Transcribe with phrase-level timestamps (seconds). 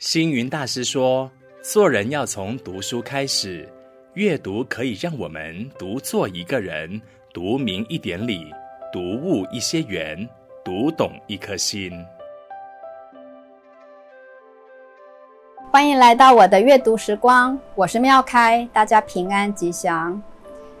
[0.00, 1.30] 星云大师说
[1.60, 3.68] ：“做人要从读书开始，
[4.14, 6.98] 阅读可以让我们读做一个人，
[7.34, 8.46] 读明一点理，
[8.90, 10.26] 读悟一些缘，
[10.64, 11.92] 读懂一颗心。”
[15.70, 20.18] 欢迎来到我的阅读时光，我是妙开，大家平安吉祥。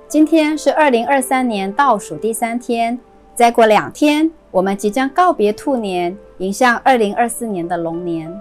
[0.08, 2.98] 今天是二零二三年倒数第三天，
[3.34, 8.34] 再过两天，我们即将告别兔年，迎向二零二四年的龙年。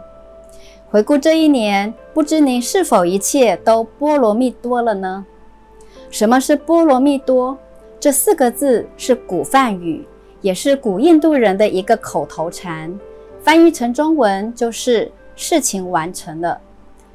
[0.91, 5.23] 回顾这一年，不知您是否一切都波罗蜜多了呢？
[6.09, 7.55] 什么是波罗蜜多？
[7.99, 10.03] 这四个字是古梵语，
[10.41, 12.99] 也是古印度人的一个口头禅，
[13.39, 16.59] 翻译成中文就是事情完成了。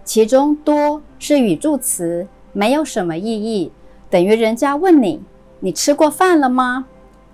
[0.05, 3.73] 其中“多”是语助词，没有什么意义，
[4.09, 5.21] 等于人家问你
[5.59, 6.87] ：“你吃过饭了吗？”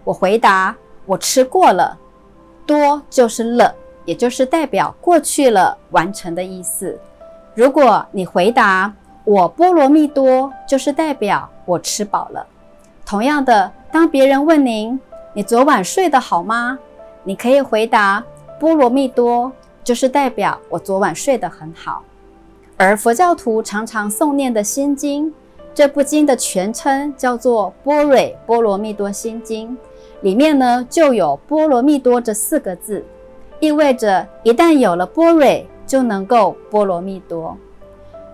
[0.05, 1.99] 我回答：“我吃过了。”
[2.65, 3.75] 多就是了。
[4.11, 6.99] 也就是代表过去了，完成的意思。
[7.55, 8.93] 如果你回答
[9.23, 12.45] 我波罗蜜多，就是代表我吃饱了。
[13.07, 14.99] 同样的，当别人问您
[15.33, 16.77] 你昨晚睡得好吗？
[17.23, 18.21] 你可以回答
[18.59, 19.53] 波罗蜜多，
[19.85, 22.03] 就是代表我昨晚睡得很好。
[22.77, 25.33] 而佛教徒常常诵念的心经，
[25.73, 29.69] 这部经的全称叫做《般若波罗蜜多心经》，
[30.23, 33.05] 里面呢就有波罗蜜多这四个字。
[33.61, 37.57] 意味着一旦有了波蕊，就能够波罗蜜多。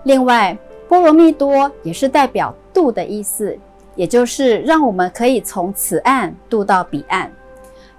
[0.05, 0.57] 另外，
[0.89, 3.59] 波罗蜜多也是代表渡的意思，
[3.97, 7.31] 也就是让我们可以从此岸渡到彼岸。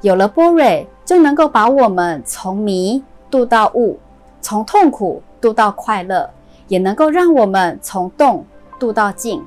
[0.01, 3.99] 有了波蕊，就能够把我们从迷渡到悟，
[4.39, 6.29] 从痛苦渡到快乐，
[6.69, 8.45] 也能够让我们从动
[8.79, 9.43] 渡到静。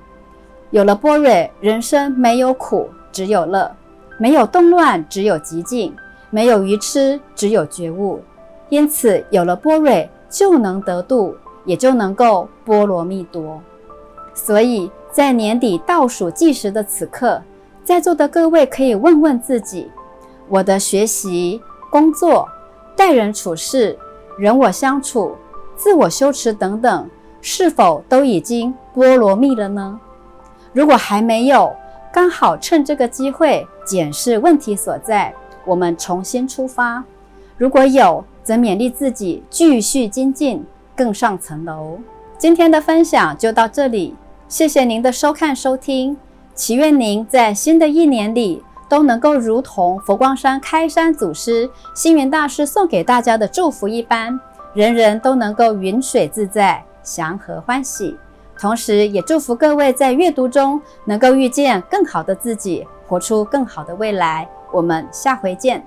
[0.71, 3.71] 有了波蕊，人生没有苦，只有乐；
[4.19, 5.95] 没有动乱，只有寂静。
[6.31, 8.23] 没有愚痴，只有觉悟。
[8.69, 13.61] 因此，有了般若，就能得度，也就能够波罗蜜多。
[14.33, 17.43] 所以在年底倒数计时的此刻，
[17.83, 19.91] 在座的各位可以问问自己：
[20.49, 21.61] 我的学习、
[21.91, 22.49] 工作、
[22.97, 23.99] 待人处事、
[24.39, 25.37] 人我相处、
[25.75, 27.11] 自我修持等等，
[27.41, 29.99] 是否都已经波罗蜜了呢？
[30.73, 31.75] 如果还没有，
[32.13, 35.35] 刚好趁这个机会检视问题所在。
[35.71, 37.05] 我们重新出发，
[37.57, 40.67] 如果有，则勉励自己继续精进，
[40.97, 41.97] 更上层楼。
[42.37, 44.17] 今天的分享就到这里，
[44.49, 46.17] 谢谢您的收看收听。
[46.57, 54.41] 祈愿您在新的一年里都能够如同佛光山开山祖师星云大师送给大家的祝福一般，
[54.75, 58.19] 人人都能够云水自在、祥和欢喜。
[58.59, 64.49] 同时，也祝福各位在阅读中能够遇见更好的自己，活出更好的未来。
[64.73, 65.85] 我们下回见。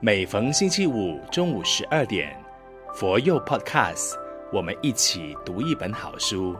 [0.00, 2.36] 每逢星期五中午十二点，
[2.94, 4.14] 佛佑 Podcast，
[4.52, 6.54] 我们一起读一本好书。